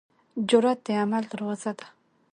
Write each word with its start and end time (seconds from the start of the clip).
جرئت 0.49 0.79
د 0.85 0.87
عمل 1.03 1.23
دروازه 1.33 1.71
ده. 1.79 1.87